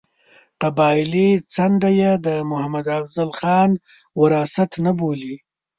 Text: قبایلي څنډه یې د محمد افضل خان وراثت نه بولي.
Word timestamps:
قبایلي 0.61 1.27
څنډه 1.53 1.89
یې 1.99 2.11
د 2.25 2.27
محمد 2.49 2.85
افضل 2.99 3.29
خان 3.39 3.71
وراثت 4.21 4.71
نه 4.85 4.91
بولي. 4.99 5.35